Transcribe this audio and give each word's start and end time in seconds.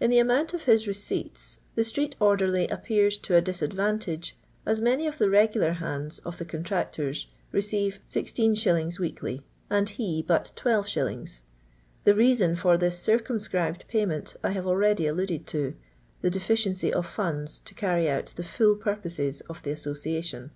In 0.00 0.10
the 0.10 0.18
amount 0.18 0.52
of 0.52 0.64
his 0.64 0.86
receipts, 0.86 1.60
the 1.76 1.82
street 1.84 2.14
orderly 2.20 2.68
appears 2.68 3.16
to 3.20 3.34
a 3.36 3.40
disadvantage, 3.40 4.36
as 4.66 4.82
many 4.82 5.06
of 5.06 5.16
the 5.16 5.30
"regular 5.30 5.72
hands" 5.72 6.18
of 6.26 6.36
the 6.36 6.44
contractors 6.44 7.26
receive 7.52 8.00
16*. 8.06 8.98
weekly, 8.98 9.46
and 9.70 9.88
he 9.88 10.20
but 10.20 10.52
12*. 10.56 11.40
The 12.04 12.14
reason 12.14 12.54
for 12.54 12.76
this 12.76 12.98
circumscribed 13.00 13.88
payment 13.88 14.36
I 14.44 14.50
have 14.50 14.66
already 14.66 15.06
alluded 15.06 15.46
to— 15.46 15.74
the 16.20 16.28
deficiency 16.30 16.92
of 16.92 17.06
funds 17.06 17.58
to 17.60 17.72
carry 17.72 18.10
out 18.10 18.34
the 18.36 18.44
full 18.44 18.76
purposes 18.76 19.40
of 19.48 19.62
the 19.62 19.70
Association. 19.70 20.50